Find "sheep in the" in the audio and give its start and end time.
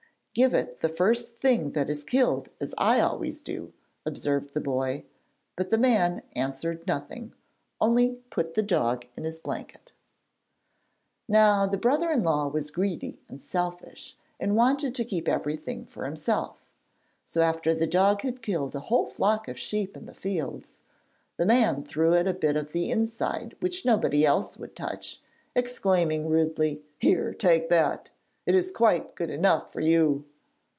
19.59-20.13